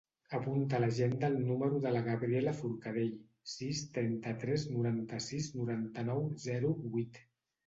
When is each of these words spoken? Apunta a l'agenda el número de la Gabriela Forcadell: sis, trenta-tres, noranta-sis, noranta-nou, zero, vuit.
Apunta 0.35 0.77
a 0.77 0.83
l'agenda 0.83 1.27
el 1.31 1.35
número 1.49 1.81
de 1.83 1.91
la 1.95 2.01
Gabriela 2.07 2.53
Forcadell: 2.61 3.11
sis, 3.53 3.83
trenta-tres, 3.99 4.67
noranta-sis, 4.79 5.51
noranta-nou, 5.61 6.27
zero, 6.49 6.75
vuit. 6.97 7.23